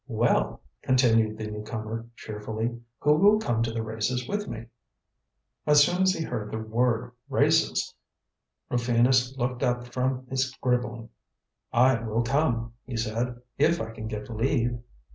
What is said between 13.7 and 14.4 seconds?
I can get